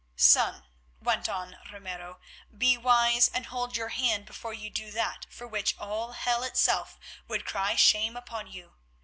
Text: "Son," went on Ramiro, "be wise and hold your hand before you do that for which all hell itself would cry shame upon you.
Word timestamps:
"Son," 0.15 0.63
went 0.99 1.29
on 1.29 1.59
Ramiro, 1.71 2.19
"be 2.57 2.75
wise 2.75 3.27
and 3.27 3.45
hold 3.45 3.77
your 3.77 3.89
hand 3.89 4.25
before 4.25 4.51
you 4.51 4.71
do 4.71 4.89
that 4.89 5.27
for 5.29 5.45
which 5.47 5.77
all 5.77 6.13
hell 6.13 6.41
itself 6.41 6.97
would 7.27 7.45
cry 7.45 7.75
shame 7.75 8.17
upon 8.17 8.47
you. 8.51 8.73